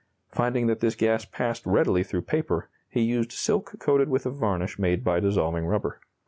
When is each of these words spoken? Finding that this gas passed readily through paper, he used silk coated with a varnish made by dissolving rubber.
Finding 0.31 0.65
that 0.65 0.79
this 0.79 0.95
gas 0.95 1.25
passed 1.25 1.63
readily 1.63 2.01
through 2.03 2.23
paper, 2.23 2.71
he 2.89 3.01
used 3.03 3.31
silk 3.31 3.75
coated 3.77 4.09
with 4.09 4.25
a 4.25 4.31
varnish 4.31 4.79
made 4.79 5.03
by 5.03 5.19
dissolving 5.19 5.67
rubber. 5.67 5.99